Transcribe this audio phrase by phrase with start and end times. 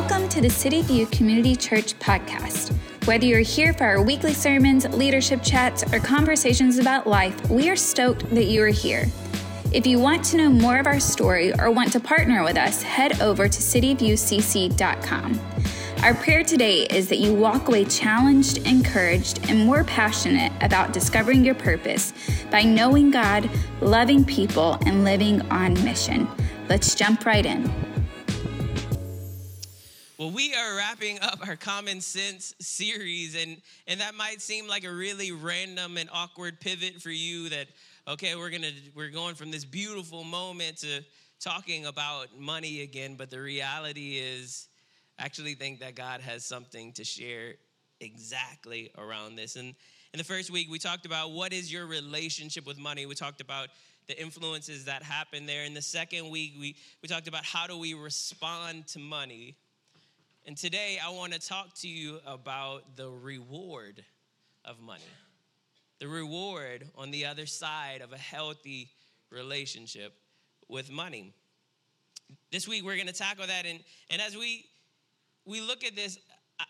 [0.00, 2.72] Welcome to the City View Community Church podcast.
[3.04, 7.74] Whether you're here for our weekly sermons, leadership chats, or conversations about life, we are
[7.74, 9.06] stoked that you are here.
[9.72, 12.80] If you want to know more of our story or want to partner with us,
[12.80, 15.40] head over to cityviewcc.com.
[16.04, 21.44] Our prayer today is that you walk away challenged, encouraged, and more passionate about discovering
[21.44, 22.12] your purpose
[22.52, 26.28] by knowing God, loving people, and living on mission.
[26.68, 27.87] Let's jump right in.
[30.18, 34.82] Well, we are wrapping up our Common Cents series, and, and that might seem like
[34.82, 37.68] a really random and awkward pivot for you that
[38.08, 41.04] okay, we're gonna we're going from this beautiful moment to
[41.38, 44.66] talking about money again, but the reality is
[45.20, 47.54] I actually think that God has something to share
[48.00, 49.54] exactly around this.
[49.54, 49.68] And
[50.12, 53.06] in the first week, we talked about what is your relationship with money.
[53.06, 53.68] We talked about
[54.08, 55.62] the influences that happen there.
[55.62, 59.54] In the second week, we, we talked about how do we respond to money.
[60.48, 64.02] And today, I want to talk to you about the reward
[64.64, 65.02] of money
[65.98, 68.88] the reward on the other side of a healthy
[69.28, 70.14] relationship
[70.66, 71.34] with money.
[72.50, 74.64] This week we're going to tackle that and and as we
[75.44, 76.18] we look at this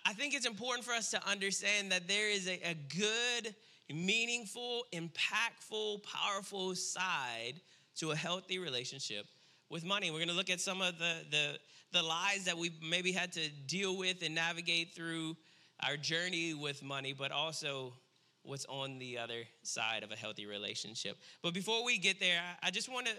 [0.04, 3.54] I think it's important for us to understand that there is a, a good,
[3.94, 7.60] meaningful, impactful, powerful side
[7.98, 9.26] to a healthy relationship
[9.70, 10.10] with money.
[10.10, 11.58] We're going to look at some of the, the,
[11.92, 15.36] the lies that we maybe had to deal with and navigate through
[15.86, 17.92] our journey with money, but also
[18.42, 21.16] what's on the other side of a healthy relationship.
[21.42, 23.12] But before we get there, I just want to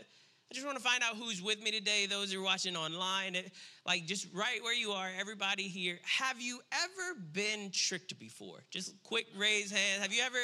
[0.51, 3.37] I just want to find out who's with me today, those who are watching online,
[3.85, 5.99] like just right where you are, everybody here.
[6.03, 8.63] Have you ever been tricked before?
[8.71, 10.01] Just quick raise hands.
[10.01, 10.39] Have you ever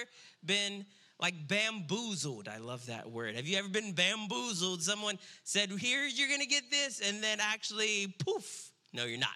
[0.46, 0.86] been
[1.20, 2.48] like bamboozled?
[2.48, 3.36] I love that word.
[3.36, 4.82] Have you ever been bamboozled?
[4.82, 9.30] Someone said, Here, you're going to get this, and then actually, poof, no, you're not.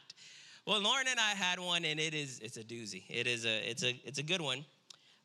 [0.66, 3.04] Well, Lauren and I had one, and it is, it's a doozy.
[3.10, 4.66] It is a, it's a, it's a good one.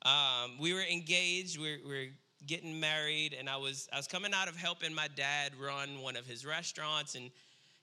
[0.05, 1.59] Um, we were engaged.
[1.59, 2.11] We we're, we're
[2.47, 6.17] getting married, and I was I was coming out of helping my dad run one
[6.17, 7.31] of his restaurants, and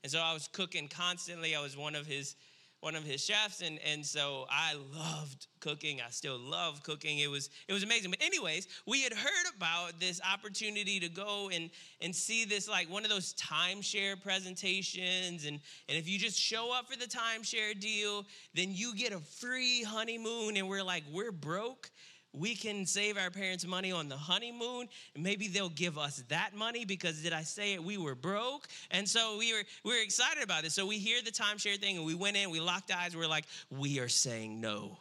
[0.04, 1.56] and so I was cooking constantly.
[1.56, 2.36] I was one of his
[2.82, 6.02] one of his chefs and and so I loved cooking.
[6.06, 7.20] I still love cooking.
[7.20, 8.12] It was it was amazing.
[8.12, 11.70] But anyways, we had heard about this opportunity to go and
[12.02, 16.74] and see this like one of those timeshare presentations and and if you just show
[16.74, 21.32] up for the timeshare deal, then you get a free honeymoon and we're like we're
[21.32, 21.90] broke
[22.34, 24.88] we can save our parents money on the honeymoon.
[25.16, 27.84] And maybe they'll give us that money because did i say it?
[27.84, 28.68] We were broke.
[28.90, 30.72] And so we were we were excited about it.
[30.72, 33.16] So we hear the timeshare thing and we went in we locked eyes.
[33.16, 34.98] We are like we are saying no.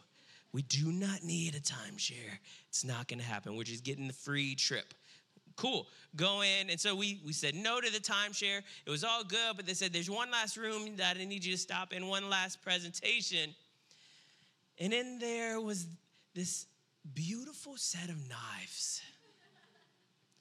[0.52, 2.38] We do not need a timeshare.
[2.68, 3.54] It's not going to happen.
[3.54, 4.92] We're just getting the free trip.
[5.54, 5.86] Cool.
[6.16, 6.70] Go in.
[6.70, 8.62] And so we we said no to the timeshare.
[8.84, 11.52] It was all good but they said there's one last room that i need you
[11.52, 13.54] to stop in one last presentation.
[14.80, 15.86] And in there was
[16.34, 16.66] this
[17.14, 19.02] beautiful set of knives.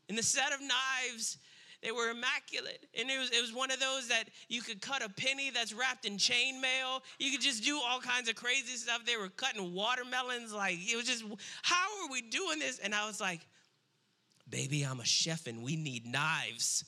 [0.08, 1.38] And the set of knives,
[1.84, 2.86] they were immaculate.
[3.00, 5.74] And it was, it was one of those that you could cut a penny that's
[5.74, 7.02] wrapped in chainmail.
[7.20, 9.06] You could just do all kinds of crazy stuff.
[9.06, 10.54] They were cutting watermelons.
[10.54, 11.24] Like, it was just,
[11.62, 12.80] how are we doing this?
[12.80, 13.48] And I was like,
[14.50, 16.84] baby, I'm a chef and we need knives.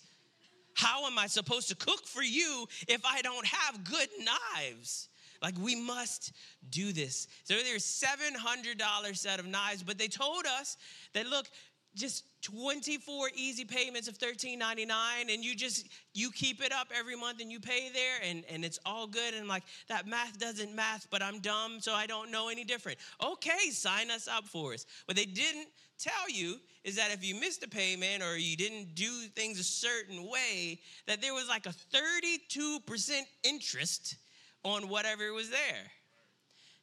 [0.73, 5.09] How am I supposed to cook for you if I don't have good knives?
[5.41, 6.33] Like, we must
[6.69, 7.27] do this.
[7.43, 10.77] So there's $700 set of knives, but they told us
[11.13, 11.47] that, look,
[11.95, 14.89] just 24 easy payments of $13.99
[15.29, 18.63] and you just you keep it up every month and you pay there and, and
[18.63, 19.33] it's all good.
[19.33, 22.97] And like that math doesn't math but i'm dumb so i don't know any different.
[23.23, 24.85] Okay sign us up for us.
[25.05, 25.67] What they didn't
[25.99, 29.63] tell you is that if you missed a payment or you didn't do things a
[29.63, 34.15] certain way that there was like a 32% interest
[34.63, 35.91] on whatever was there.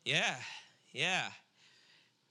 [0.05, 0.37] Yeah,
[0.93, 1.29] yeah.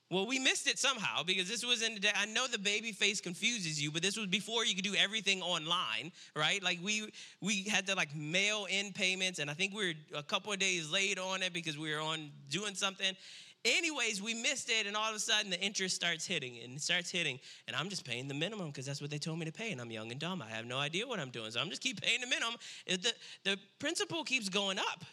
[0.09, 2.11] Well, we missed it somehow because this was in the day.
[2.15, 5.41] I know the baby face confuses you, but this was before you could do everything
[5.41, 6.63] online, right?
[6.63, 10.23] Like we we had to like mail in payments, and I think we were a
[10.23, 13.17] couple of days late on it because we were on doing something.
[13.65, 17.11] Anyways, we missed it, and all of a sudden the interest starts hitting and starts
[17.11, 19.73] hitting, and I'm just paying the minimum because that's what they told me to pay,
[19.73, 20.41] and I'm young and dumb.
[20.41, 22.55] I have no idea what I'm doing, so I'm just keep paying the minimum.
[22.87, 25.03] The the principal keeps going up.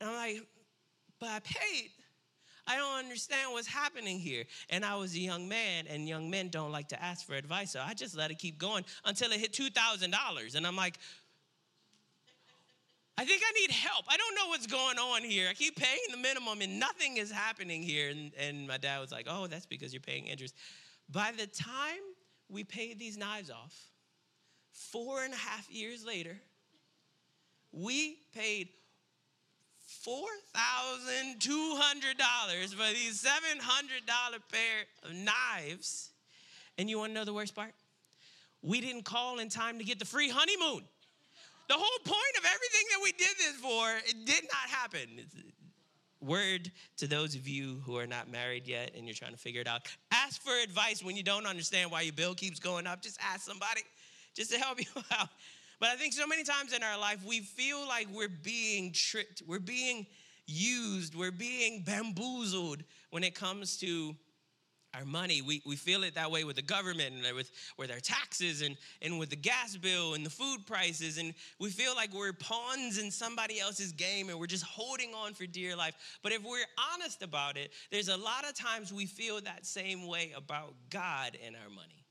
[0.00, 0.46] And I'm like,
[1.20, 1.90] but I paid.
[2.66, 4.44] I don't understand what's happening here.
[4.68, 7.72] And I was a young man, and young men don't like to ask for advice.
[7.72, 10.54] So I just let it keep going until it hit $2,000.
[10.54, 10.98] And I'm like,
[13.16, 14.04] I think I need help.
[14.08, 15.48] I don't know what's going on here.
[15.50, 18.10] I keep paying the minimum and nothing is happening here.
[18.10, 20.54] And, and my dad was like, oh, that's because you're paying interest.
[21.10, 21.98] By the time
[22.48, 23.74] we paid these knives off,
[24.70, 26.36] four and a half years later,
[27.72, 28.68] we paid
[30.08, 36.10] $4,200 for these $700 pair of knives.
[36.78, 37.74] And you want to know the worst part?
[38.62, 40.84] We didn't call in time to get the free honeymoon.
[41.68, 45.08] The whole point of everything that we did this for, it did not happen.
[46.20, 49.60] Word to those of you who are not married yet and you're trying to figure
[49.60, 53.02] it out ask for advice when you don't understand why your bill keeps going up.
[53.02, 53.82] Just ask somebody
[54.34, 55.28] just to help you out.
[55.80, 59.42] But I think so many times in our life, we feel like we're being tricked,
[59.46, 60.06] we're being
[60.46, 64.16] used, we're being bamboozled when it comes to
[64.94, 65.42] our money.
[65.42, 68.76] We, we feel it that way with the government and with, with our taxes and,
[69.02, 71.18] and with the gas bill and the food prices.
[71.18, 75.34] And we feel like we're pawns in somebody else's game and we're just holding on
[75.34, 75.94] for dear life.
[76.22, 76.64] But if we're
[76.94, 81.36] honest about it, there's a lot of times we feel that same way about God
[81.44, 82.07] and our money.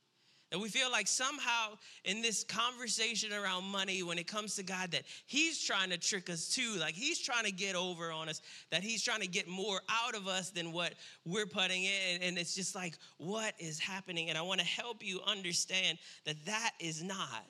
[0.52, 4.92] And we feel like somehow in this conversation around money, when it comes to God,
[4.92, 6.76] that He's trying to trick us too.
[6.80, 8.42] Like He's trying to get over on us,
[8.72, 10.94] that He's trying to get more out of us than what
[11.26, 12.22] we're putting in.
[12.22, 14.30] And it's just like, what is happening?
[14.30, 17.46] And I want to help you understand that that is not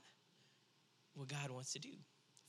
[1.13, 1.93] what God wants to do.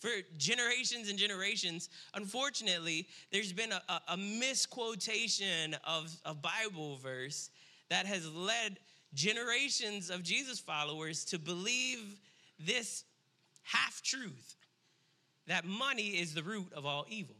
[0.00, 7.50] For generations and generations, unfortunately, there's been a, a, a misquotation of a Bible verse
[7.90, 8.78] that has led
[9.14, 12.18] generations of Jesus followers to believe
[12.58, 13.04] this
[13.62, 14.56] half truth
[15.46, 17.34] that money is the root of all evil.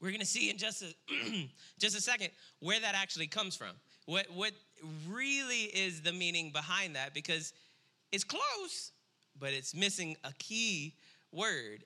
[0.00, 0.94] We're going to see in just a,
[1.78, 2.30] just a second
[2.60, 3.72] where that actually comes from.
[4.06, 4.52] What, what
[5.08, 7.52] really is the meaning behind that because
[8.12, 8.92] it's close,
[9.38, 10.94] but it's missing a key
[11.32, 11.84] word.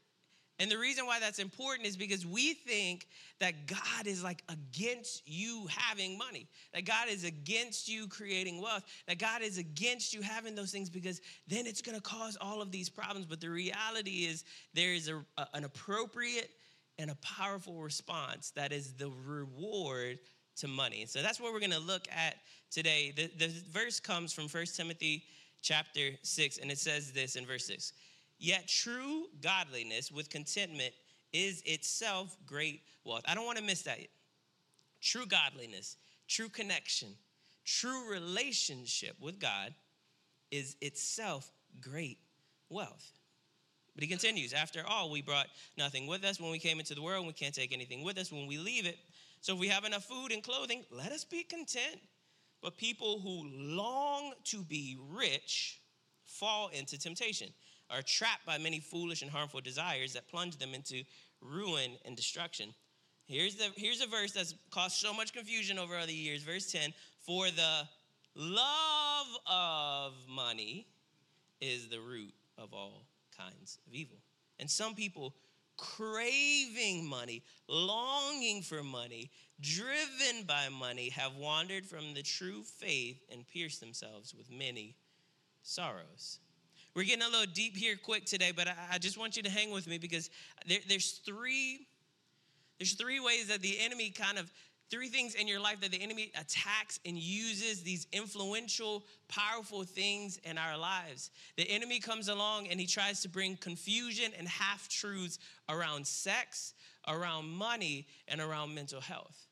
[0.60, 3.08] And the reason why that's important is because we think
[3.40, 8.84] that God is like against you having money, that God is against you creating wealth,
[9.08, 12.70] that God is against you having those things because then it's gonna cause all of
[12.70, 13.26] these problems.
[13.26, 16.50] But the reality is there is a, a, an appropriate
[16.98, 20.20] and a powerful response that is the reward
[20.56, 21.04] to money.
[21.06, 22.36] So that's what we're gonna look at
[22.70, 23.12] today.
[23.16, 25.24] The, the verse comes from First Timothy
[25.62, 27.92] chapter 6, and it says this in verse 6.
[28.38, 30.94] Yet true godliness with contentment
[31.32, 33.22] is itself great wealth.
[33.26, 33.98] I don't want to miss that.
[35.00, 35.96] True godliness,
[36.28, 37.08] true connection,
[37.64, 39.74] true relationship with God
[40.50, 41.50] is itself
[41.80, 42.18] great
[42.70, 43.10] wealth.
[43.94, 45.46] But he continues, after all, we brought
[45.78, 47.26] nothing with us when we came into the world.
[47.26, 48.98] We can't take anything with us when we leave it.
[49.40, 52.00] So if we have enough food and clothing, let us be content.
[52.62, 55.80] But people who long to be rich
[56.24, 57.48] fall into temptation
[57.90, 61.02] are trapped by many foolish and harmful desires that plunge them into
[61.40, 62.74] ruin and destruction.
[63.26, 66.42] Here's, the, here's a verse that's caused so much confusion over other years.
[66.42, 66.92] Verse 10
[67.26, 67.88] For the
[68.34, 70.86] love of money
[71.60, 74.18] is the root of all kinds of evil.
[74.58, 75.34] And some people
[75.76, 83.48] craving money, longing for money, driven by money, have wandered from the true faith and
[83.48, 84.96] pierced themselves with many
[85.62, 86.38] sorrows.
[86.94, 89.50] We're getting a little deep here quick today, but I, I just want you to
[89.50, 90.30] hang with me because
[90.66, 91.86] there, there's three
[92.78, 94.50] there's three ways that the enemy kind of
[94.90, 100.38] three things in your life that the enemy attacks and uses these influential, powerful things
[100.44, 101.30] in our lives.
[101.56, 106.74] The enemy comes along and he tries to bring confusion and half truths around sex,
[107.08, 109.46] around money, and around mental health.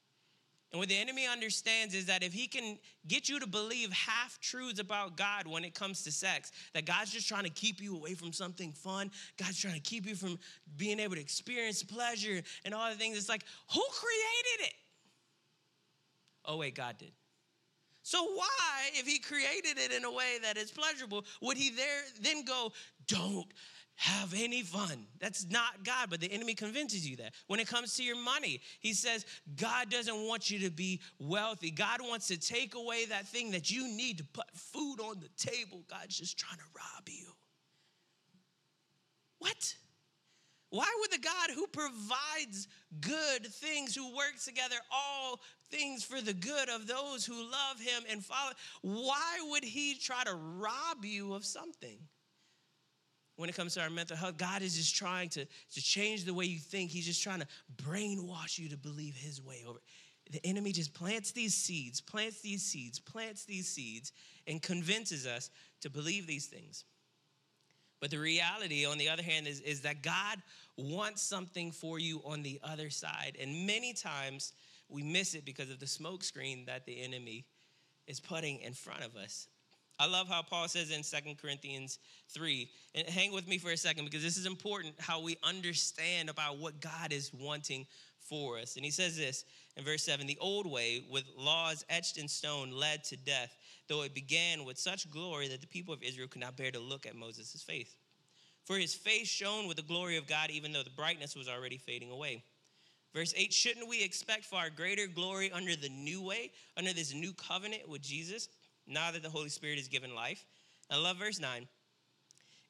[0.73, 4.41] And what the enemy understands is that if he can get you to believe half
[4.41, 7.95] truths about God when it comes to sex, that God's just trying to keep you
[7.95, 10.38] away from something fun, God's trying to keep you from
[10.79, 14.75] being able to experience pleasure and all the things, it's like, who created it?
[16.47, 17.12] Oh, wait, God did.
[18.02, 22.02] So why, if he created it in a way that is pleasurable, would he there
[22.21, 22.73] then go,
[23.07, 23.47] don't
[24.03, 25.07] have any fun.
[25.21, 27.35] That's not God, but the enemy convinces you that.
[27.47, 31.71] When it comes to your money, he says God doesn't want you to be wealthy.
[31.71, 35.29] God wants to take away that thing that you need to put food on the
[35.37, 35.85] table.
[35.89, 37.29] God's just trying to rob you.
[39.39, 39.73] What?
[40.71, 42.67] Why would the God who provides
[43.01, 45.39] good things, who works together all
[45.71, 50.25] things for the good of those who love him and follow, why would he try
[50.25, 51.99] to rob you of something?
[53.37, 54.37] When it comes to our mental health.
[54.37, 56.91] God is just trying to, to change the way you think.
[56.91, 57.47] He's just trying to
[57.77, 59.79] brainwash you to believe his way over.
[60.31, 64.12] The enemy just plants these seeds, plants these seeds, plants these seeds,
[64.47, 66.85] and convinces us to believe these things.
[68.01, 70.39] But the reality, on the other hand, is, is that God
[70.77, 73.37] wants something for you on the other side.
[73.41, 74.53] And many times
[74.89, 77.47] we miss it because of the smokescreen that the enemy
[78.07, 79.49] is putting in front of us.
[80.03, 83.77] I love how Paul says in Second Corinthians 3, and hang with me for a
[83.77, 87.87] second because this is important how we understand about what God is wanting
[88.19, 88.75] for us.
[88.75, 89.45] And he says this
[89.77, 93.57] in verse 7 The old way, with laws etched in stone, led to death,
[93.87, 96.81] though it began with such glory that the people of Israel could not bear to
[96.81, 97.95] look at Moses' face.
[98.65, 101.77] For his face shone with the glory of God, even though the brightness was already
[101.79, 102.43] fading away.
[103.15, 107.33] Verse 8 Shouldn't we expect far greater glory under the new way, under this new
[107.35, 108.49] covenant with Jesus,
[108.87, 110.45] now that the Holy Spirit is given life?
[110.91, 111.67] I love verse 9.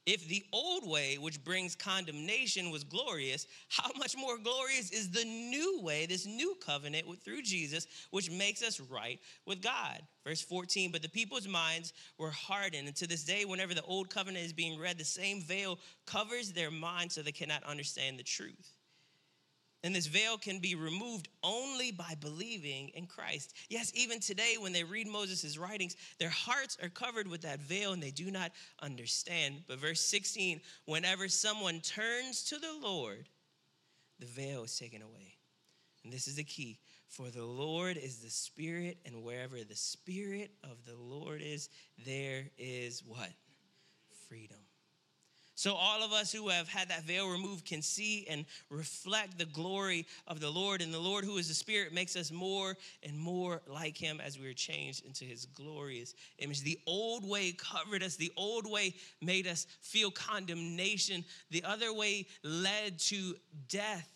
[0.04, 5.24] If the old way, which brings condemnation, was glorious, how much more glorious is the
[5.24, 10.02] new way, this new covenant through Jesus, which makes us right with God?
[10.26, 12.88] Verse 14, but the people's minds were hardened.
[12.88, 16.50] And to this day, whenever the old covenant is being read, the same veil covers
[16.50, 18.72] their minds so they cannot understand the truth.
[19.84, 23.52] And this veil can be removed only by believing in Christ.
[23.68, 27.92] Yes, even today, when they read Moses' writings, their hearts are covered with that veil
[27.92, 29.64] and they do not understand.
[29.66, 33.28] But verse 16 whenever someone turns to the Lord,
[34.20, 35.34] the veil is taken away.
[36.04, 36.78] And this is the key
[37.12, 41.68] for the Lord is the Spirit, and wherever the Spirit of the Lord is,
[42.06, 43.28] there is what?
[44.28, 44.61] Freedom.
[45.62, 49.44] So, all of us who have had that veil removed can see and reflect the
[49.44, 50.82] glory of the Lord.
[50.82, 54.40] And the Lord, who is the Spirit, makes us more and more like Him as
[54.40, 56.62] we are changed into His glorious image.
[56.62, 62.26] The old way covered us, the old way made us feel condemnation, the other way
[62.42, 63.36] led to
[63.68, 64.10] death.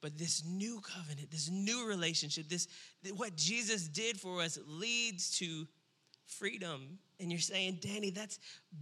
[0.00, 2.68] But this new covenant, this new relationship, this
[3.14, 5.66] what Jesus did for us leads to
[6.38, 6.98] freedom.
[7.18, 8.38] And you're saying, Danny, that's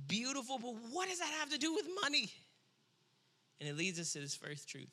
[0.06, 2.30] beautiful, but what does that have to do with money?
[3.60, 4.90] And it leads us to this first truth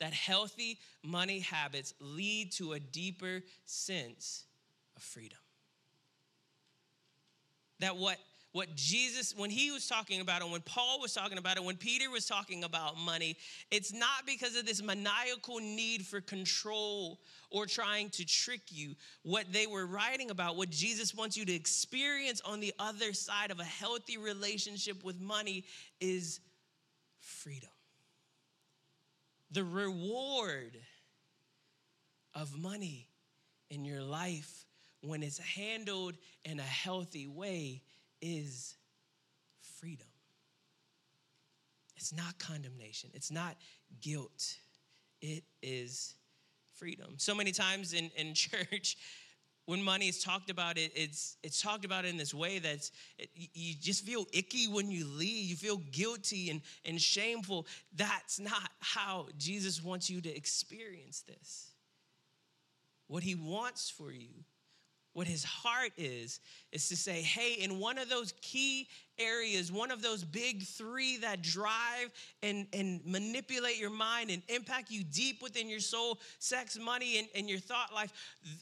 [0.00, 4.44] that healthy money habits lead to a deeper sense
[4.96, 5.38] of freedom.
[7.80, 8.18] That what
[8.54, 11.76] what Jesus, when he was talking about it, when Paul was talking about it, when
[11.76, 13.36] Peter was talking about money,
[13.72, 17.18] it's not because of this maniacal need for control
[17.50, 18.94] or trying to trick you.
[19.24, 23.50] What they were writing about, what Jesus wants you to experience on the other side
[23.50, 25.64] of a healthy relationship with money
[26.00, 26.38] is
[27.18, 27.70] freedom.
[29.50, 30.76] The reward
[32.36, 33.08] of money
[33.68, 34.64] in your life
[35.00, 37.82] when it's handled in a healthy way
[38.24, 38.74] is
[39.78, 40.06] freedom.
[41.96, 43.56] It's not condemnation, it's not
[44.00, 44.56] guilt,
[45.20, 46.14] it is
[46.74, 47.14] freedom.
[47.18, 48.96] So many times in, in church,
[49.66, 52.90] when money is talked about it it's it's talked about in this way that
[53.34, 55.48] you just feel icky when you leave.
[55.48, 57.66] You feel guilty and, and shameful.
[57.94, 61.70] That's not how jesus wants you to experience this.
[63.06, 64.44] What he wants for you
[65.14, 66.40] what his heart is,
[66.72, 71.16] is to say, hey, in one of those key areas, one of those big three
[71.18, 72.10] that drive
[72.42, 77.28] and, and manipulate your mind and impact you deep within your soul sex, money, and,
[77.34, 78.12] and your thought life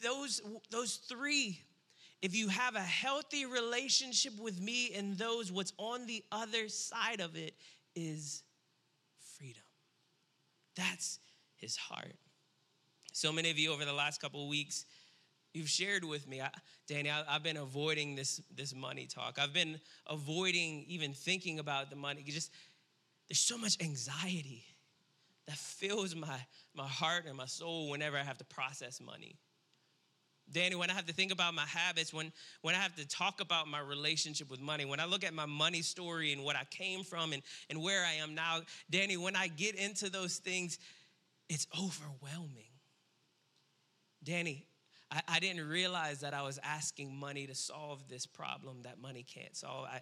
[0.02, 1.58] those, those three,
[2.20, 7.20] if you have a healthy relationship with me and those, what's on the other side
[7.20, 7.54] of it
[7.96, 8.42] is
[9.38, 9.62] freedom.
[10.76, 11.18] That's
[11.56, 12.14] his heart.
[13.12, 14.84] So many of you over the last couple of weeks,
[15.52, 16.50] you've shared with me, I,
[16.86, 19.38] Danny, I, have been avoiding this, this money talk.
[19.40, 22.22] I've been avoiding even thinking about the money.
[22.26, 22.50] Just
[23.28, 24.64] there's so much anxiety
[25.46, 26.38] that fills my,
[26.74, 29.36] my heart and my soul whenever I have to process money.
[30.50, 33.40] Danny, when I have to think about my habits, when, when I have to talk
[33.40, 36.64] about my relationship with money, when I look at my money story and what I
[36.70, 40.78] came from and, and where I am now, Danny, when I get into those things,
[41.48, 42.66] it's overwhelming.
[44.22, 44.66] Danny,
[45.12, 49.22] I, I didn't realize that I was asking money to solve this problem that money
[49.22, 49.84] can't solve.
[49.84, 50.00] I,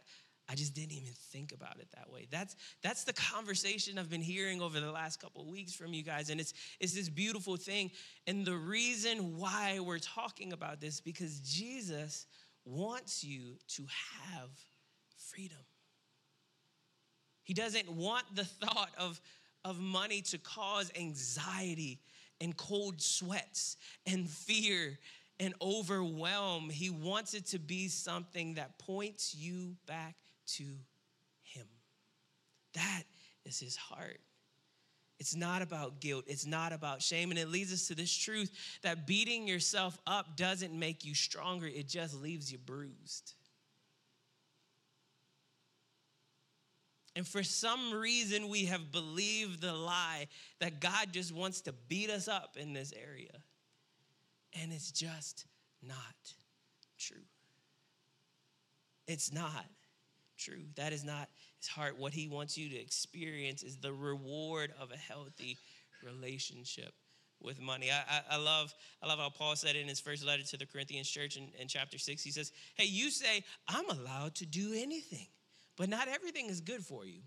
[0.49, 2.27] I just didn't even think about it that way.
[2.31, 6.03] That's that's the conversation I've been hearing over the last couple of weeks from you
[6.03, 7.91] guys and it's it's this beautiful thing.
[8.27, 12.27] And the reason why we're talking about this because Jesus
[12.65, 13.87] wants you to
[14.25, 14.51] have
[15.31, 15.59] freedom.
[17.45, 19.21] He doesn't want the thought of
[19.65, 22.01] of money to cause anxiety
[22.41, 24.99] and cold sweats and fear
[25.39, 26.71] and overwhelm.
[26.71, 30.17] He wants it to be something that points you back
[30.55, 30.65] to
[31.43, 31.67] Him.
[32.75, 33.03] That
[33.45, 34.21] is His heart.
[35.19, 36.25] It's not about guilt.
[36.27, 37.31] It's not about shame.
[37.31, 38.51] And it leads us to this truth
[38.83, 43.35] that beating yourself up doesn't make you stronger, it just leaves you bruised.
[47.21, 50.27] And for some reason, we have believed the lie
[50.59, 53.43] that God just wants to beat us up in this area.
[54.59, 55.45] And it's just
[55.87, 55.99] not
[56.99, 57.21] true.
[59.07, 59.67] It's not
[60.39, 60.63] true.
[60.77, 61.99] That is not his heart.
[61.99, 65.59] What he wants you to experience is the reward of a healthy
[66.03, 66.95] relationship
[67.43, 67.91] with money.
[67.91, 68.73] I, I, I, love,
[69.03, 71.69] I love how Paul said in his first letter to the Corinthians church in, in
[71.69, 75.27] chapter six, he says, Hey, you say, I'm allowed to do anything,
[75.81, 77.23] but not everything is good for you.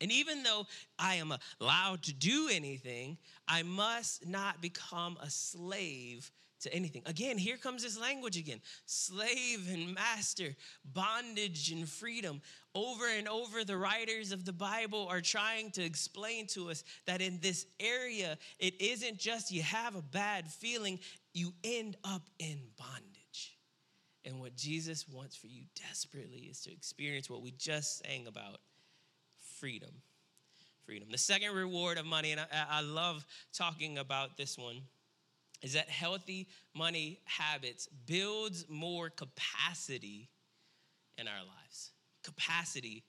[0.00, 0.66] And even though
[0.98, 7.02] I am allowed to do anything, I must not become a slave to anything.
[7.06, 12.42] Again, here comes this language again slave and master, bondage and freedom.
[12.74, 17.20] Over and over, the writers of the Bible are trying to explain to us that
[17.20, 20.98] in this area, it isn't just you have a bad feeling,
[21.34, 23.09] you end up in bondage.
[24.24, 28.60] And what Jesus wants for you desperately is to experience what we just sang about
[29.58, 29.90] freedom.
[30.84, 31.08] Freedom.
[31.10, 34.82] The second reward of money, and I, I love talking about this one
[35.62, 40.28] is that healthy money habits builds more capacity
[41.18, 41.92] in our lives.
[42.22, 43.04] Capacity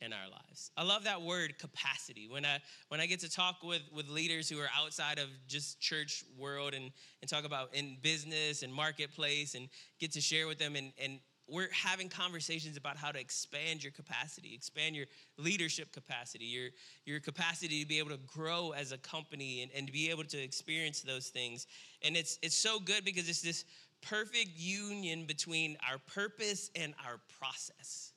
[0.00, 0.70] in our lives.
[0.76, 2.28] I love that word capacity.
[2.28, 5.80] When I when I get to talk with with leaders who are outside of just
[5.80, 6.90] church world and
[7.22, 11.20] and talk about in business and marketplace and get to share with them and and
[11.48, 15.06] we're having conversations about how to expand your capacity, expand your
[15.38, 16.70] leadership capacity, your,
[17.04, 20.24] your capacity to be able to grow as a company and, and to be able
[20.24, 21.68] to experience those things.
[22.02, 23.64] And it's, it's so good because it's this
[24.02, 28.12] perfect union between our purpose and our process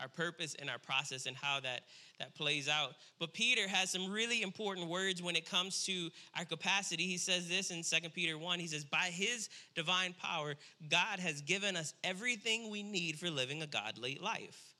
[0.00, 1.82] our purpose and our process and how that
[2.18, 2.94] that plays out.
[3.18, 7.04] But peter has some really important words when it comes to our capacity.
[7.04, 10.54] He says this in 2 peter 1 he says by his divine power
[10.88, 14.74] god has given us everything we need for living a godly life.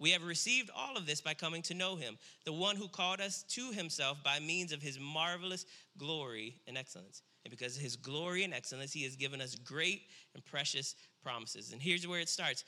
[0.00, 3.20] We have received all of this by coming to know him the one who called
[3.20, 5.66] us to himself by means of his marvelous
[5.98, 7.22] glory and excellence.
[7.44, 10.02] And because of his glory and excellence he has given us great
[10.34, 11.72] and precious promises.
[11.72, 12.64] And here's where it starts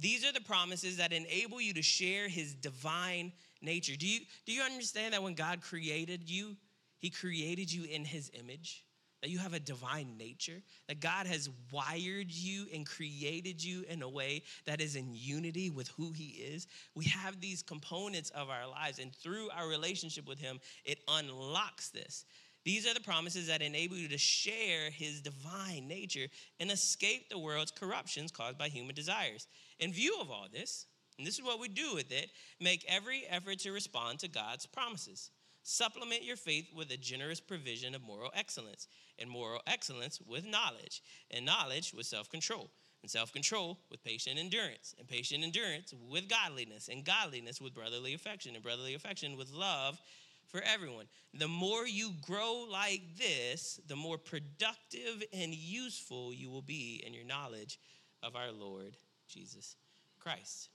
[0.00, 3.96] these are the promises that enable you to share his divine nature.
[3.96, 6.56] Do you, do you understand that when God created you,
[6.98, 8.84] he created you in his image?
[9.22, 14.02] That you have a divine nature, that God has wired you and created you in
[14.02, 16.68] a way that is in unity with who He is.
[16.94, 21.88] We have these components of our lives, and through our relationship with Him, it unlocks
[21.88, 22.26] this.
[22.64, 26.26] These are the promises that enable you to share his divine nature
[26.60, 29.46] and escape the world's corruptions caused by human desires.
[29.78, 30.86] In view of all this,
[31.18, 34.66] and this is what we do with it, make every effort to respond to God's
[34.66, 35.30] promises.
[35.62, 38.88] Supplement your faith with a generous provision of moral excellence,
[39.18, 42.70] and moral excellence with knowledge, and knowledge with self control,
[43.02, 48.14] and self control with patient endurance, and patient endurance with godliness, and godliness with brotherly
[48.14, 50.00] affection, and brotherly affection with love
[50.46, 51.06] for everyone.
[51.34, 57.12] The more you grow like this, the more productive and useful you will be in
[57.12, 57.78] your knowledge
[58.22, 58.96] of our Lord
[59.28, 59.76] Jesus
[60.18, 60.70] Christ.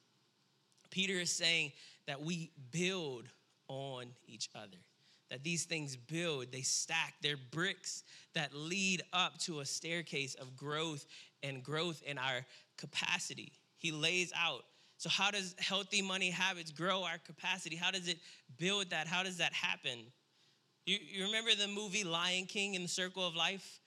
[0.90, 1.72] Peter is saying
[2.08, 3.26] that we build
[3.68, 4.78] on each other.
[5.30, 8.04] That these things build, they stack, they're bricks
[8.36, 11.06] that lead up to a staircase of growth
[11.42, 12.46] and growth in our
[12.78, 13.52] capacity.
[13.78, 14.64] He lays out
[15.04, 17.76] so, how does healthy money habits grow our capacity?
[17.76, 18.20] How does it
[18.58, 19.06] build that?
[19.06, 20.00] How does that happen?
[20.86, 23.82] You, you remember the movie Lion King in the Circle of Life?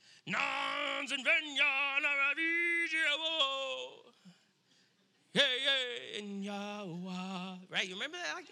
[7.71, 7.89] Right?
[7.89, 8.43] You remember that?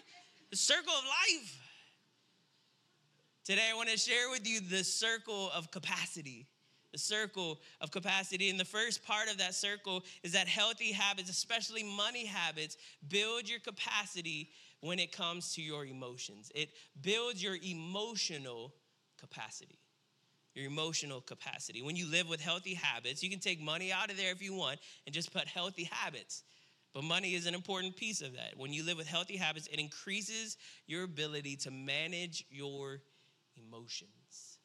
[0.51, 1.59] The circle of life.
[3.43, 6.47] Today, I want to share with you the circle of capacity
[6.95, 8.49] the circle of capacity.
[8.49, 12.77] And the first part of that circle is that healthy habits, especially money habits,
[13.09, 16.53] build your capacity when it comes to your emotions.
[16.55, 16.69] It
[17.01, 18.73] builds your emotional
[19.19, 19.77] capacity.
[20.53, 21.81] Your emotional capacity.
[21.81, 24.53] When you live with healthy habits, you can take money out of there if you
[24.53, 26.43] want and just put healthy habits.
[26.95, 28.53] But money is an important piece of that.
[28.55, 33.01] When you live with healthy habits, it increases your ability to manage your
[33.57, 34.57] emotions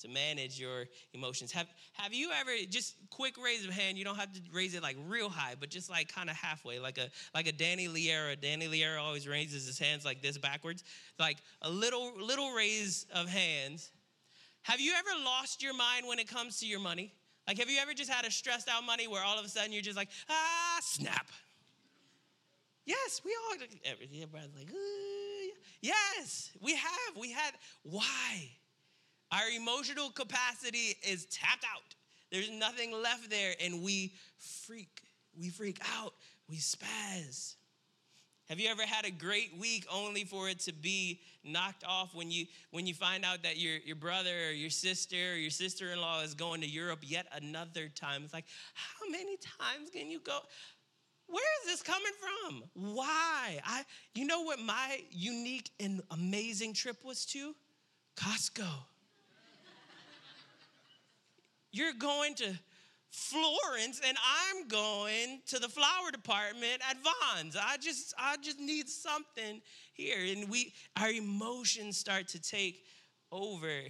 [0.00, 1.50] to manage your emotions.
[1.52, 3.96] Have have you ever just quick raise of hand?
[3.96, 6.78] You don't have to raise it like real high, but just like kind of halfway,
[6.78, 8.38] like a like a Danny Liera.
[8.38, 10.84] Danny Liera always raises his hands like this backwards,
[11.18, 13.90] like a little little raise of hands.
[14.62, 17.12] Have you ever lost your mind when it comes to your money?
[17.46, 19.72] Like, have you ever just had a stressed out money where all of a sudden
[19.72, 21.26] you're just like, ah, snap?
[22.86, 24.68] Yes, we all, everybody's like,
[25.80, 27.16] yes, we have.
[27.18, 27.54] We had.
[27.82, 28.50] Why?
[29.32, 31.94] Our emotional capacity is tapped out.
[32.30, 35.00] There's nothing left there, and we freak.
[35.38, 36.14] We freak out.
[36.48, 37.54] We spaz.
[38.48, 42.30] Have you ever had a great week only for it to be knocked off when
[42.30, 46.22] you when you find out that your, your brother or your sister or your sister-in-law
[46.22, 48.22] is going to Europe yet another time?
[48.22, 50.40] It's like, how many times can you go?
[51.26, 52.64] Where is this coming from?
[52.94, 53.60] Why?
[53.64, 57.54] I you know what my unique and amazing trip was to?
[58.16, 58.68] Costco.
[61.72, 62.54] You're going to
[63.14, 67.56] Florence and I'm going to the flower department at Vons.
[67.56, 69.60] I just I just need something
[69.92, 72.84] here and we our emotions start to take
[73.30, 73.82] over.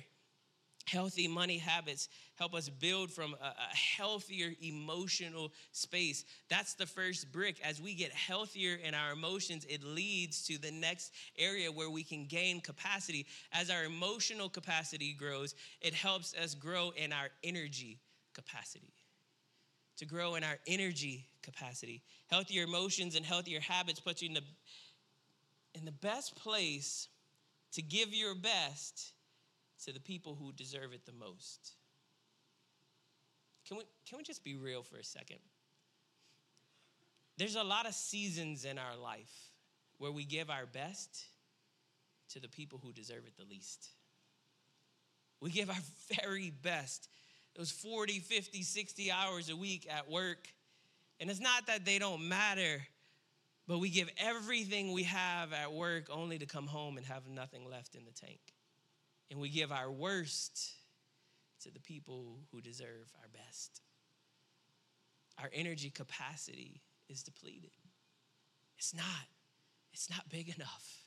[0.86, 6.26] Healthy money habits help us build from a, a, healthier emotional space.
[6.50, 7.56] That's the first brick.
[7.64, 12.02] As we get healthier in our emotions, it leads to the next area where we
[12.02, 13.24] can gain capacity.
[13.52, 17.98] As our emotional capacity grows, it helps us grow in our energy
[18.34, 18.92] capacity
[19.98, 22.02] to grow in our energy capacity.
[22.30, 24.42] Healthier emotions and healthier habits put you in the,
[25.74, 27.08] in the best place
[27.72, 29.12] to give your best
[29.84, 31.72] to the people who deserve it the most.
[33.66, 35.38] Can we, can we just be real for a second?
[37.36, 39.32] There's a lot of seasons in our life
[39.98, 41.24] where we give our best
[42.30, 43.88] to the people who deserve it the least.
[45.40, 45.76] We give our
[46.22, 47.08] very best
[47.56, 50.48] those 40, 50, 60 hours a week at work.
[51.20, 52.82] And it's not that they don't matter,
[53.68, 57.68] but we give everything we have at work only to come home and have nothing
[57.70, 58.40] left in the tank.
[59.30, 60.72] And we give our worst
[61.62, 63.80] to the people who deserve our best.
[65.38, 67.70] Our energy capacity is depleted.
[68.78, 69.04] It's not.
[69.92, 71.03] It's not big enough.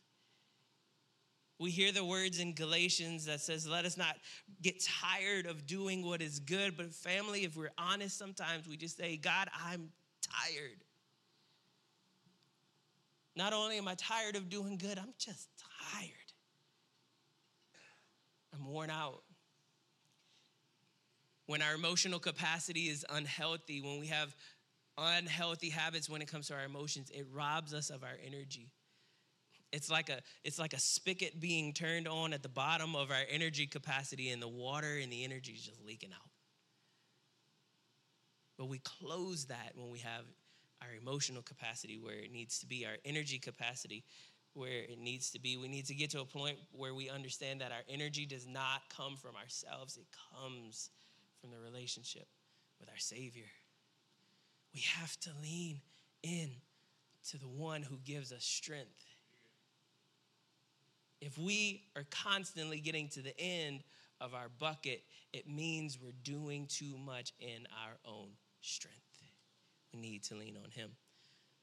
[1.60, 4.16] We hear the words in Galatians that says, let us not
[4.62, 6.78] get tired of doing what is good.
[6.78, 9.90] But, family, if we're honest, sometimes we just say, God, I'm
[10.22, 10.84] tired.
[13.36, 15.50] Not only am I tired of doing good, I'm just
[15.92, 16.12] tired.
[18.54, 19.24] I'm worn out.
[21.48, 24.36] When our emotional capacity is unhealthy, when we have
[24.98, 28.70] unhealthy habits when it comes to our emotions, it robs us of our energy.
[29.72, 33.24] It's like a it's like a spigot being turned on at the bottom of our
[33.30, 36.30] energy capacity and the water and the energy is just leaking out.
[38.58, 40.24] But we close that when we have
[40.82, 44.04] our emotional capacity where it needs to be, our energy capacity
[44.54, 45.56] where it needs to be.
[45.56, 48.82] We need to get to a point where we understand that our energy does not
[48.96, 50.90] come from ourselves, it comes
[51.40, 52.28] from the relationship
[52.80, 53.46] with our Savior.
[54.74, 55.82] We have to lean
[56.24, 56.50] in
[57.30, 59.06] to the one who gives us strength
[61.22, 63.82] if we are constantly getting to the end
[64.22, 65.04] of our bucket,
[65.34, 68.30] it means we're doing too much in our own
[68.62, 68.98] strength.
[69.94, 70.92] We need to lean on Him.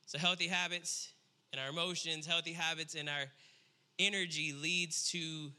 [0.06, 1.12] So, healthy habits
[1.52, 3.26] and our emotions, healthy habits and our
[3.98, 5.50] energy leads to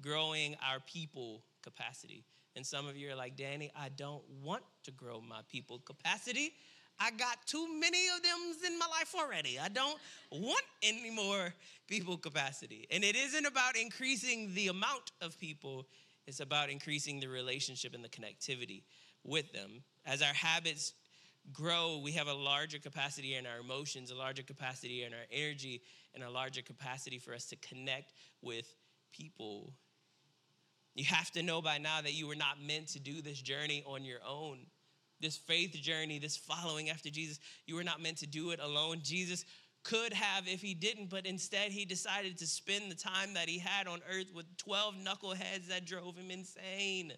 [0.00, 2.24] growing our people capacity.
[2.56, 6.52] And some of you are like, Danny, I don't want to grow my people capacity.
[7.00, 9.58] I got too many of them in my life already.
[9.58, 9.98] I don't
[10.30, 11.52] want any more
[11.88, 12.86] people capacity.
[12.90, 15.86] And it isn't about increasing the amount of people,
[16.26, 18.82] it's about increasing the relationship and the connectivity
[19.24, 19.82] with them.
[20.06, 20.92] As our habits
[21.52, 25.82] grow, we have a larger capacity in our emotions, a larger capacity in our energy,
[26.14, 28.74] and a larger capacity for us to connect with
[29.12, 29.72] people.
[30.94, 33.82] You have to know by now that you were not meant to do this journey
[33.86, 34.66] on your own
[35.20, 37.38] this faith journey, this following after Jesus.
[37.66, 39.00] You were not meant to do it alone.
[39.02, 39.44] Jesus
[39.84, 43.58] could have if he didn't, but instead he decided to spend the time that he
[43.58, 47.12] had on earth with 12 knuckleheads that drove him insane.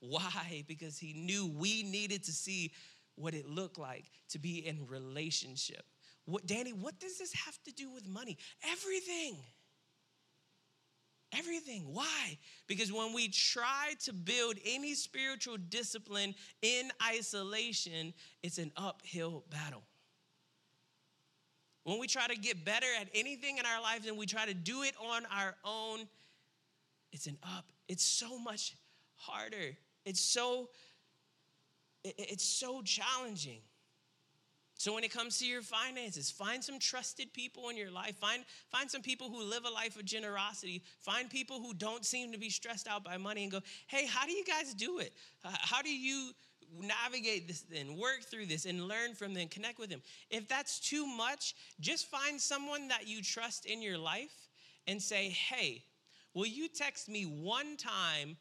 [0.00, 0.64] Why?
[0.66, 2.72] Because he knew we needed to see
[3.14, 5.84] what it looked like to be in relationship.
[6.24, 8.38] What, Danny, what does this have to do with money?
[8.72, 9.36] Everything.
[11.36, 11.84] Everything.
[11.92, 12.38] Why?
[12.66, 18.12] Because when we try to build any spiritual discipline in isolation,
[18.42, 19.82] it's an uphill battle.
[21.84, 24.54] When we try to get better at anything in our lives and we try to
[24.54, 26.00] do it on our own,
[27.12, 27.70] it's an up.
[27.88, 28.76] It's so much
[29.14, 29.76] harder.
[30.04, 30.68] It's so
[32.04, 33.60] it's so challenging.
[34.80, 38.16] So when it comes to your finances, find some trusted people in your life.
[38.16, 40.82] Find, find some people who live a life of generosity.
[41.00, 44.24] Find people who don't seem to be stressed out by money and go, hey, how
[44.24, 45.12] do you guys do it?
[45.42, 46.30] How do you
[46.80, 50.00] navigate this and work through this and learn from them, connect with them?
[50.30, 54.48] If that's too much, just find someone that you trust in your life
[54.86, 55.84] and say, hey,
[56.32, 58.38] will you text me one time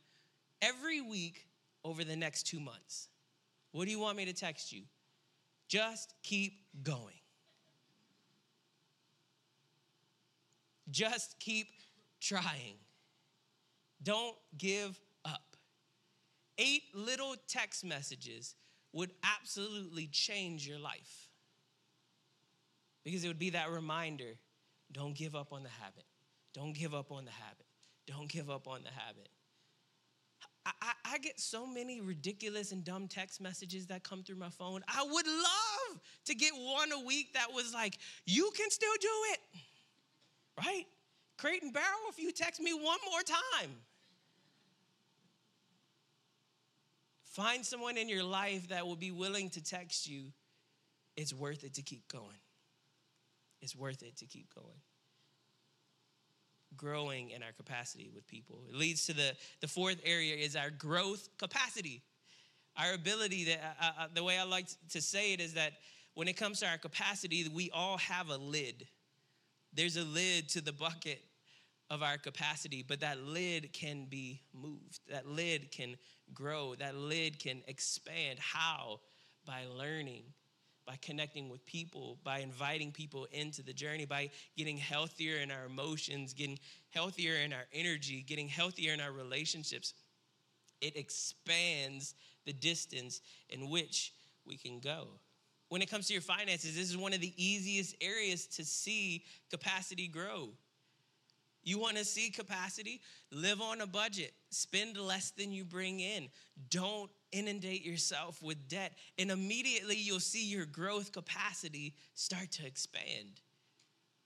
[0.61, 1.47] every week
[1.83, 3.09] over the next two months?
[3.73, 4.83] What do you want me to text you?
[5.69, 6.53] Just keep
[6.83, 7.13] going.
[10.89, 11.67] Just keep
[12.19, 12.75] trying.
[14.01, 15.55] Don't give up.
[16.57, 18.55] Eight little text messages
[18.93, 21.29] would absolutely change your life
[23.03, 24.37] because it would be that reminder
[24.91, 26.05] don't give up on the habit.
[26.53, 27.67] Don't give up on the habit.
[28.07, 29.29] Don't give up on the habit.
[30.65, 34.81] I, I, get so many ridiculous and dumb text messages that come through my phone.
[34.87, 39.07] I would love to get one a week that was like, you can still do
[39.31, 39.39] it,
[40.57, 40.85] right?
[41.37, 43.71] Crate and barrel, if you text me one more time.
[47.23, 50.25] Find someone in your life that will be willing to text you.
[51.15, 52.39] It's worth it to keep going.
[53.61, 54.81] It's worth it to keep going
[56.79, 58.63] growing in our capacity with people.
[58.69, 62.01] It leads to the, the fourth area is our growth capacity.
[62.77, 65.73] Our ability, that, uh, uh, the way I like to say it is that
[66.13, 68.87] when it comes to our capacity, we all have a lid.
[69.73, 71.21] There's a lid to the bucket
[71.89, 75.01] of our capacity, but that lid can be moved.
[75.09, 75.97] That lid can
[76.33, 76.75] grow.
[76.75, 78.39] That lid can expand.
[78.39, 79.01] How?
[79.45, 80.23] By learning
[80.89, 85.65] by connecting with people, by inviting people into the journey, by getting healthier in our
[85.65, 86.57] emotions, getting
[86.89, 89.93] healthier in our energy, getting healthier in our relationships.
[90.81, 92.15] It expands
[92.47, 93.21] the distance
[93.51, 94.13] in which
[94.47, 95.09] we can go.
[95.67, 99.25] When it comes to your finances, this is one of the easiest areas to see
[99.51, 100.49] capacity grow.
[101.61, 102.99] You want to see capacity?
[103.31, 104.33] Live on a budget.
[104.49, 106.29] Spend less than you bring in.
[106.71, 113.41] Don't inundate yourself with debt, and immediately you'll see your growth capacity start to expand.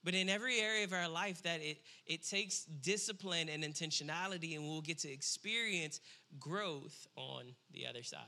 [0.04, 4.64] But in every area of our life that it, it takes discipline and intentionality, and
[4.64, 6.00] we'll get to experience
[6.38, 8.20] growth on the other side.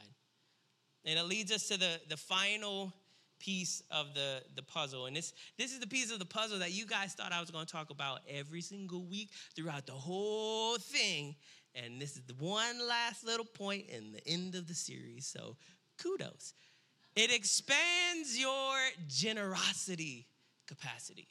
[1.04, 2.92] And it leads us to the, the final
[3.38, 5.06] piece of the, the puzzle.
[5.06, 7.50] And this, this is the piece of the puzzle that you guys thought I was
[7.50, 11.36] going to talk about every single week throughout the whole thing.
[11.76, 15.26] And this is the one last little point in the end of the series.
[15.26, 15.56] So
[16.02, 16.54] kudos.
[17.14, 18.76] It expands your
[19.08, 20.26] generosity
[20.66, 21.28] capacity.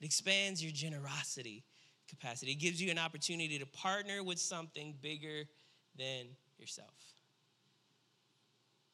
[0.00, 1.64] It expands your generosity
[2.08, 2.52] capacity.
[2.52, 5.44] It gives you an opportunity to partner with something bigger
[5.96, 6.26] than
[6.58, 6.94] yourself.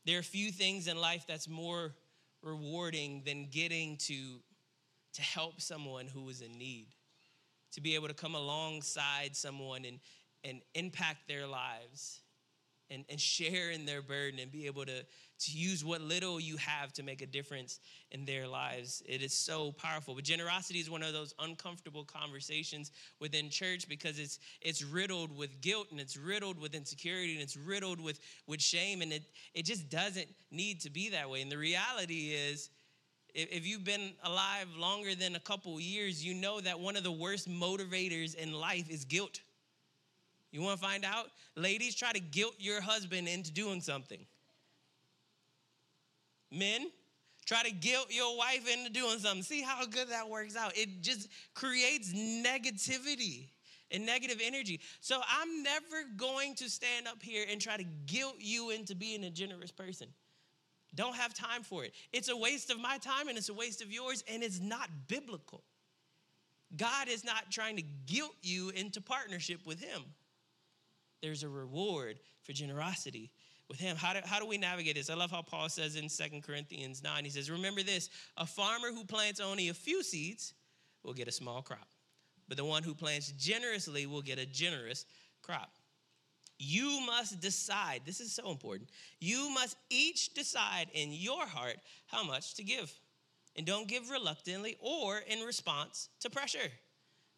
[0.05, 1.95] There are few things in life that's more
[2.43, 4.41] rewarding than getting to,
[5.15, 6.89] to help someone who is in need,
[7.73, 10.01] to be able to come alongside someone and,
[10.45, 12.21] and impact their lives
[12.91, 16.57] and, and share in their burden and be able to, to use what little you
[16.59, 17.81] have to make a difference
[18.11, 19.03] in their lives.
[19.09, 20.15] It is so powerful.
[20.15, 25.61] But generosity is one of those uncomfortable conversations within church because it's it's riddled with
[25.61, 29.03] guilt and it's riddled with insecurity and it's riddled with, with shame.
[29.03, 29.23] And it,
[29.55, 31.43] it just doesn't need to be that way.
[31.43, 32.71] And the reality is,
[33.35, 37.11] if you've been alive longer than a couple years, you know that one of the
[37.11, 39.41] worst motivators in life is guilt.
[40.55, 41.33] You want to find out?
[41.57, 44.25] Ladies, try to guilt your husband into doing something.
[46.53, 46.93] Men,
[47.45, 49.43] try to guilt your wife into doing something.
[49.43, 50.71] See how good that works out.
[50.77, 53.49] It just creates negativity
[53.91, 54.79] and negative energy.
[55.01, 59.25] So I'm never going to stand up here and try to guilt you into being
[59.25, 60.07] a generous person.
[60.95, 61.95] Don't have time for it.
[62.13, 64.89] It's a waste of my time and it's a waste of yours, and it's not
[65.09, 65.65] biblical.
[66.77, 70.05] God is not trying to guilt you into partnership with Him
[71.23, 73.31] there's a reward for generosity
[73.69, 73.97] with him.
[73.97, 75.11] How do, how do we navigate this?
[75.11, 78.89] I love how Paul says in Second Corinthians 9, he says, Remember this a farmer
[78.93, 80.55] who plants only a few seeds
[81.03, 81.89] will get a small crop,
[82.49, 85.07] but the one who plants generously will get a generous
[85.43, 85.73] crop.
[86.59, 88.91] You must decide, this is so important.
[89.21, 92.93] You must each decide in your heart how much to give.
[93.57, 96.71] And don't give reluctantly or in response to pressure.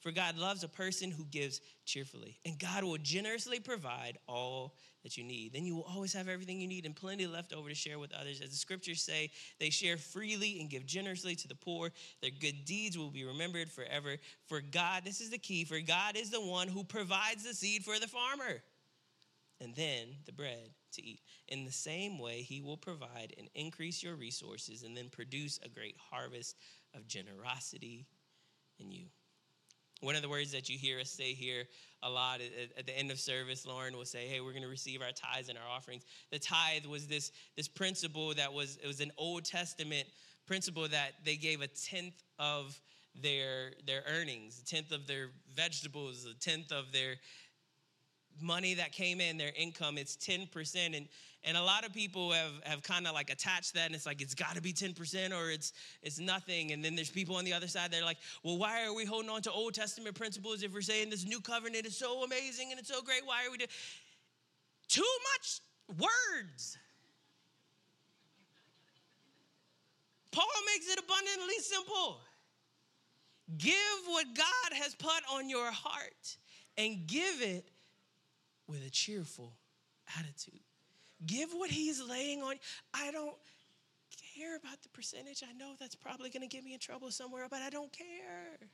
[0.07, 5.17] For God loves a person who gives cheerfully, and God will generously provide all that
[5.19, 5.53] you need.
[5.53, 8.13] Then you will always have everything you need and plenty left over to share with
[8.15, 8.41] others.
[8.41, 11.91] As the scriptures say, they share freely and give generously to the poor.
[12.23, 14.15] Their good deeds will be remembered forever.
[14.47, 17.83] For God, this is the key, for God is the one who provides the seed
[17.83, 18.63] for the farmer
[19.61, 21.19] and then the bread to eat.
[21.49, 25.69] In the same way, he will provide and increase your resources and then produce a
[25.69, 26.55] great harvest
[26.95, 28.07] of generosity
[28.79, 29.07] in you.
[30.01, 31.65] One of the words that you hear us say here
[32.03, 32.41] a lot
[32.77, 35.49] at, the end of service, Lauren will say, "Hey, we're going to receive our tithes
[35.49, 39.45] and our offerings." The tithe was this this principle that was it was an Old
[39.45, 40.07] Testament
[40.47, 42.79] principle that they gave a tenth of
[43.23, 47.17] their their earnings, a tenth of their vegetables, a tenth of their
[48.41, 50.97] money that came in, their income, it's 10%.
[50.97, 51.09] And,
[51.45, 54.21] and a lot of people have, have kind of like attached that and it's like,
[54.21, 55.73] it's got to be 10% or it's,
[56.03, 56.73] it's nothing.
[56.73, 59.31] And then there's people on the other side, they're like, well, why are we holding
[59.31, 62.81] on to Old Testament principles if we're saying this new covenant is so amazing and
[62.81, 63.23] it's so great?
[63.25, 63.71] Why are we doing
[64.89, 65.03] too
[65.35, 65.61] much
[65.99, 66.79] words?
[70.33, 70.45] Paul
[70.75, 72.21] makes it abundantly simple.
[73.57, 73.75] Give
[74.09, 76.37] what God has put on your heart
[76.77, 77.71] and give it
[78.69, 79.53] with a cheerful
[80.19, 80.61] attitude.
[81.25, 82.57] Give what he's laying on.
[82.93, 83.35] I don't
[84.37, 85.43] care about the percentage.
[85.49, 88.69] I know that's probably going to get me in trouble somewhere, but I don't care.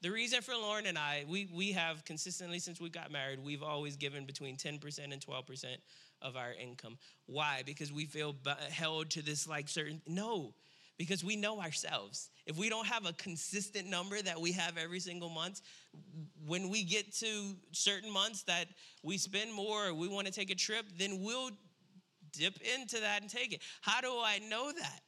[0.00, 3.64] The reason for Lauren and I, we, we have consistently since we got married, we've
[3.64, 5.64] always given between 10% and 12%
[6.22, 6.98] of our income.
[7.26, 7.62] Why?
[7.66, 8.36] Because we feel
[8.70, 10.54] held to this like certain, no,
[10.98, 12.30] because we know ourselves.
[12.44, 15.62] If we don't have a consistent number that we have every single month,
[16.46, 18.66] when we get to certain months that
[19.02, 21.50] we spend more or we want to take a trip, then we'll
[22.32, 23.62] dip into that and take it.
[23.80, 25.00] How do I know that?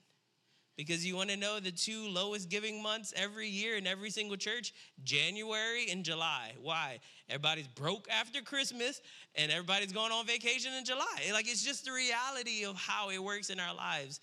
[0.77, 4.37] Because you want to know the two lowest giving months every year in every single
[4.37, 4.73] church?
[5.03, 6.53] January and July.
[6.63, 7.01] Why?
[7.29, 9.03] Everybody's broke after Christmas
[9.35, 11.31] and everybody's going on vacation in July.
[11.33, 14.21] Like it's just the reality of how it works in our lives.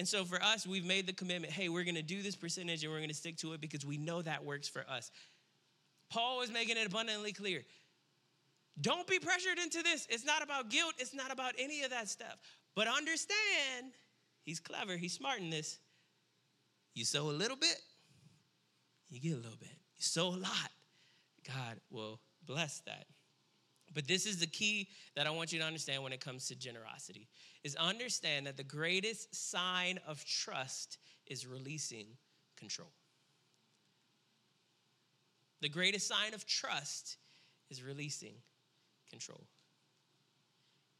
[0.00, 2.82] And so for us, we've made the commitment hey, we're going to do this percentage
[2.82, 5.10] and we're going to stick to it because we know that works for us.
[6.10, 7.64] Paul is making it abundantly clear.
[8.80, 10.06] Don't be pressured into this.
[10.08, 12.38] It's not about guilt, it's not about any of that stuff.
[12.74, 13.92] But understand,
[14.42, 15.78] he's clever, he's smart in this.
[16.94, 17.78] You sow a little bit,
[19.10, 19.68] you get a little bit.
[19.98, 20.70] You sow a lot,
[21.46, 23.04] God will bless that.
[23.92, 26.56] But this is the key that I want you to understand when it comes to
[26.56, 27.28] generosity
[27.64, 32.06] is understand that the greatest sign of trust is releasing
[32.56, 32.90] control.
[35.60, 37.18] The greatest sign of trust
[37.68, 38.34] is releasing
[39.10, 39.44] control.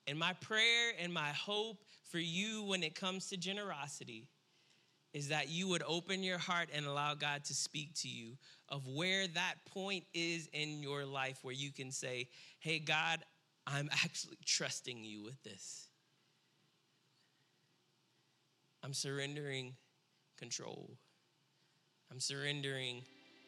[0.07, 1.79] And my prayer and my hope
[2.11, 4.29] for you when it comes to generosity
[5.12, 8.37] is that you would open your heart and allow God to speak to you
[8.68, 12.29] of where that point is in your life where you can say,
[12.61, 13.20] Hey, God,
[13.66, 15.89] I'm actually trusting you with this.
[18.83, 19.75] I'm surrendering
[20.38, 20.90] control.
[22.11, 23.03] I'm surrendering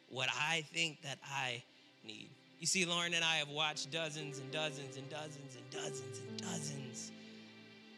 [0.08, 1.62] what I think that I
[2.04, 2.30] need.
[2.60, 6.42] You see, Lauren and I have watched dozens and dozens and dozens and dozens and
[6.42, 7.10] dozens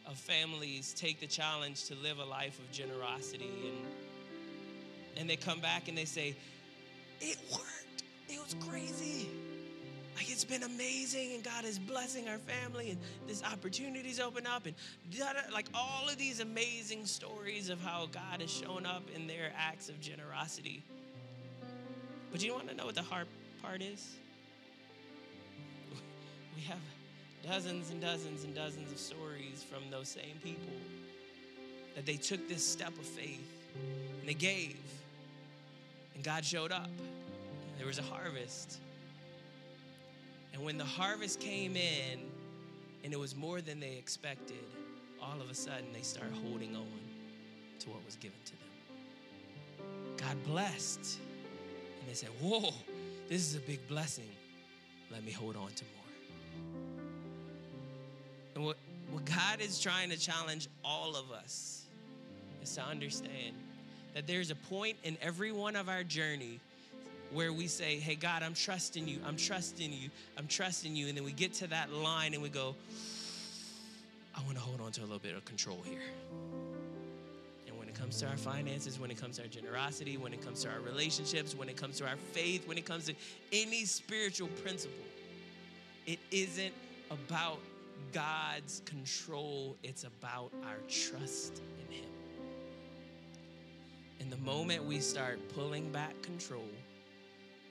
[0.06, 3.86] of families take the challenge to live a life of generosity and
[5.16, 6.34] and they come back and they say,
[7.20, 8.02] It worked.
[8.28, 9.28] It was crazy.
[10.16, 14.66] Like it's been amazing, and God is blessing our family, and this opportunities open up,
[14.66, 14.74] and
[15.52, 19.88] like all of these amazing stories of how God has shown up in their acts
[19.88, 20.84] of generosity.
[22.30, 23.26] But you want to know what the hard
[23.60, 24.14] part is?
[26.56, 26.78] We have
[27.44, 30.72] dozens and dozens and dozens of stories from those same people
[31.94, 33.50] that they took this step of faith
[34.20, 34.76] and they gave,
[36.14, 36.90] and God showed up.
[37.78, 38.78] There was a harvest.
[40.54, 42.20] And when the harvest came in
[43.02, 44.64] and it was more than they expected,
[45.20, 46.86] all of a sudden they start holding on
[47.80, 48.60] to what was given to them.
[50.16, 51.18] God blessed.
[52.00, 52.70] And they said, Whoa,
[53.28, 54.30] this is a big blessing.
[55.10, 56.04] Let me hold on to more.
[58.54, 58.76] And what,
[59.10, 61.82] what God is trying to challenge all of us
[62.62, 63.56] is to understand
[64.14, 66.60] that there's a point in every one of our journey
[67.34, 71.08] where we say, Hey, God, I'm trusting you, I'm trusting you, I'm trusting you.
[71.08, 72.74] And then we get to that line and we go,
[74.36, 76.02] I want to hold on to a little bit of control here.
[77.66, 80.44] And when it comes to our finances, when it comes to our generosity, when it
[80.44, 83.14] comes to our relationships, when it comes to our faith, when it comes to
[83.52, 85.04] any spiritual principle,
[86.06, 86.74] it isn't
[87.10, 87.58] about
[88.12, 92.10] God's control, it's about our trust in Him.
[94.20, 96.68] And the moment we start pulling back control,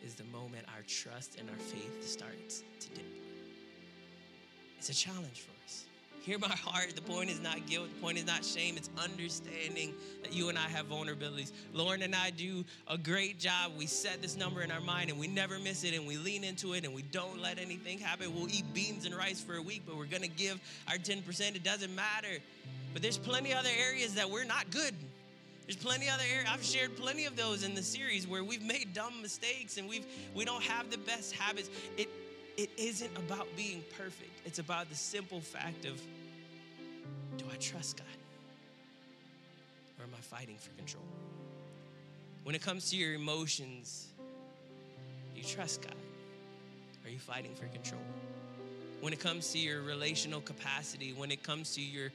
[0.04, 3.06] is the moment our trust and our faith starts to dip.
[4.78, 5.86] It's a challenge for us.
[6.22, 6.96] Hear my heart.
[6.96, 7.90] The point is not guilt.
[7.94, 8.78] The point is not shame.
[8.78, 11.52] It's understanding that you and I have vulnerabilities.
[11.74, 13.74] Lauren and I do a great job.
[13.78, 16.46] We set this number in our mind and we never miss it and we lean
[16.46, 18.34] into it and we don't let anything happen.
[18.34, 21.56] We'll eat beans and rice for a week, but we're going to give our 10%.
[21.56, 22.40] It doesn't matter.
[22.94, 24.96] But there's plenty other areas that we're not good
[25.66, 26.50] there's plenty other areas.
[26.52, 30.06] I've shared plenty of those in the series where we've made dumb mistakes and we've
[30.36, 31.70] we don't have the best habits.
[31.98, 32.10] It
[32.58, 34.32] it isn't about being perfect.
[34.46, 36.02] It's about the simple fact of
[37.38, 38.06] do I trust God?
[40.00, 41.04] Or am I fighting for control?
[42.44, 44.08] When it comes to your emotions,
[45.34, 45.96] do you trust God?
[47.06, 48.02] Are you fighting for control?
[49.04, 52.10] When it comes to your relational capacity, when it comes to your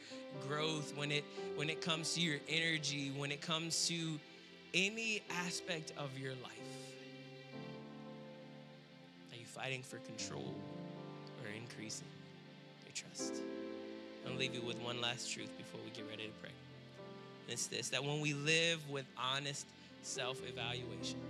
[0.48, 1.22] growth, when it
[1.54, 4.18] when it comes to your energy, when it comes to
[4.72, 6.72] any aspect of your life.
[9.30, 10.54] Are you fighting for control
[11.44, 12.08] or increasing
[12.86, 13.34] your trust?
[14.24, 16.52] I'm gonna leave you with one last truth before we get ready to pray.
[17.44, 19.66] And it's this that when we live with honest
[20.00, 21.20] self evaluation,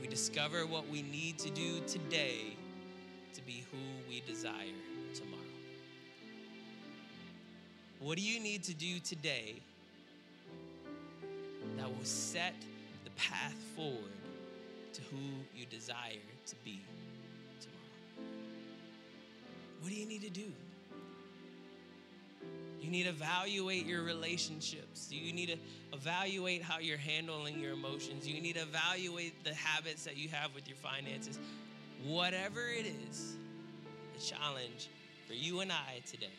[0.00, 2.57] we discover what we need to do today
[3.38, 3.78] to be who
[4.08, 4.52] we desire
[5.14, 5.42] tomorrow?
[8.00, 9.54] What do you need to do today
[11.76, 12.54] that will set
[13.04, 13.94] the path forward
[14.92, 15.16] to who
[15.56, 16.80] you desire to be
[17.60, 18.28] tomorrow?
[19.80, 20.52] What do you need to do?
[22.80, 25.12] You need to evaluate your relationships.
[25.12, 25.56] You need to
[25.92, 28.26] evaluate how you're handling your emotions.
[28.26, 31.38] You need to evaluate the habits that you have with your finances.
[32.04, 33.34] Whatever it is,
[34.14, 34.88] the challenge
[35.26, 36.30] for you and I today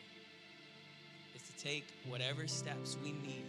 [1.34, 3.44] is to take whatever steps we need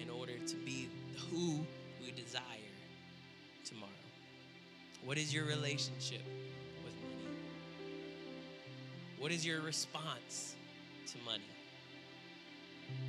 [0.00, 0.88] in order to be
[1.30, 1.60] who
[2.00, 2.42] we desire
[3.64, 3.90] tomorrow.
[5.04, 6.22] What is your relationship
[6.82, 7.36] with money?
[9.18, 10.56] What is your response
[11.08, 11.42] to money?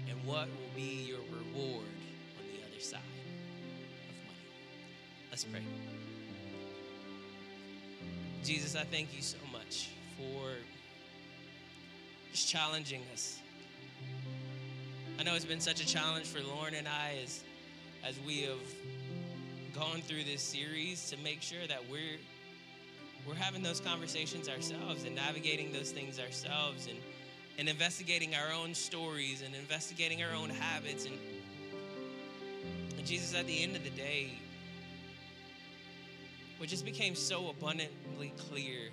[0.10, 1.86] And what will be your reward
[2.38, 3.00] on the other side
[4.10, 4.40] of money?
[5.32, 5.62] Let's pray.
[8.44, 10.50] Jesus, I thank you so much for
[12.34, 13.40] just challenging us.
[15.18, 17.42] I know it's been such a challenge for Lauren and I as,
[18.06, 18.60] as we have
[19.74, 22.18] gone through this series to make sure that we're
[23.26, 27.00] we're having those conversations ourselves and navigating those things ourselves and
[27.58, 31.18] and investigating our own stories and investigating our own habits and,
[32.98, 34.38] and Jesus at the end of the day
[36.64, 38.88] what just became so abundantly clear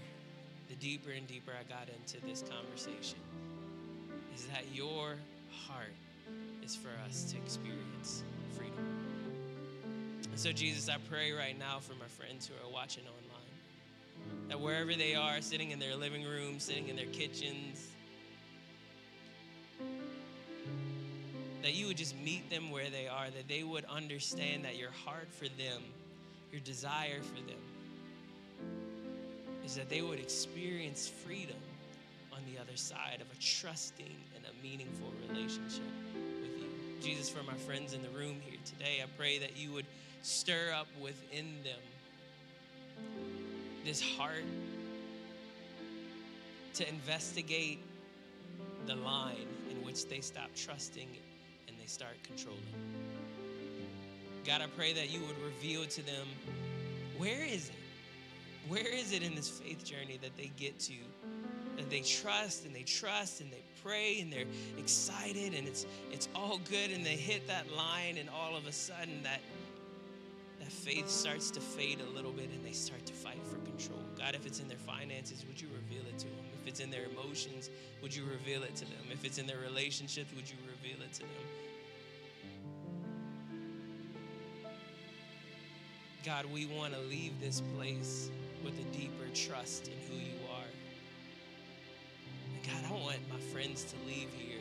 [0.68, 3.20] the deeper and deeper I got into this conversation
[4.34, 5.14] is that your
[5.68, 5.94] heart
[6.64, 8.24] is for us to experience
[8.56, 8.74] freedom.
[9.84, 14.60] And so, Jesus, I pray right now for my friends who are watching online that
[14.60, 17.86] wherever they are, sitting in their living room, sitting in their kitchens,
[21.62, 24.90] that you would just meet them where they are, that they would understand that your
[24.90, 25.84] heart for them,
[26.52, 27.60] your desire for them,
[29.64, 31.56] is that they would experience freedom
[32.32, 35.82] on the other side of a trusting and a meaningful relationship
[36.40, 36.68] with you.
[37.02, 39.86] Jesus, for my friends in the room here today, I pray that you would
[40.22, 41.80] stir up within them
[43.84, 44.44] this heart
[46.74, 47.80] to investigate
[48.86, 51.08] the line in which they stop trusting
[51.68, 52.60] and they start controlling.
[54.50, 56.26] God, I pray that you would reveal to them
[57.18, 57.76] where is it?
[58.66, 60.94] Where is it in this faith journey that they get to?
[61.76, 66.28] That they trust and they trust and they pray and they're excited and it's it's
[66.34, 69.40] all good and they hit that line and all of a sudden that
[70.58, 74.02] that faith starts to fade a little bit and they start to fight for control.
[74.18, 76.44] God, if it's in their finances, would you reveal it to them?
[76.60, 77.70] If it's in their emotions,
[78.02, 79.04] would you reveal it to them?
[79.12, 81.46] If it's in their relationships, would you reveal it to them?
[86.24, 88.30] God, we want to leave this place
[88.62, 90.70] with a deeper trust in who you are.
[92.54, 94.60] And God, I want my friends to leave here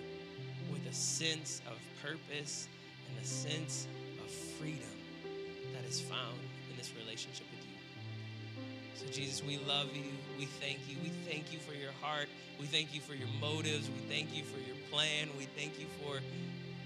[0.72, 2.68] with a sense of purpose
[3.10, 3.88] and a sense
[4.24, 4.88] of freedom
[5.74, 6.40] that is found
[6.72, 7.70] in this relationship with you.
[8.96, 10.04] So, Jesus, we love you.
[10.38, 10.96] We thank you.
[11.04, 12.28] We thank you for your heart.
[12.60, 13.90] We thank you for your motives.
[13.90, 15.30] We thank you for your plan.
[15.38, 16.16] We thank you for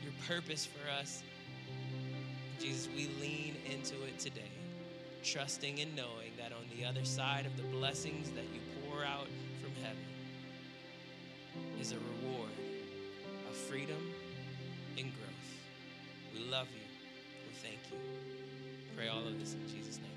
[0.04, 1.22] your purpose for us.
[2.60, 4.52] Jesus, we lean into it today,
[5.24, 9.28] trusting and knowing that on the other side of the blessings that you pour out
[9.62, 10.04] from heaven
[11.80, 12.52] is a reward
[13.50, 14.12] of freedom
[14.98, 16.34] and growth.
[16.34, 16.82] We love you.
[17.48, 17.98] We thank you.
[18.98, 20.13] Pray all of this in Jesus' name.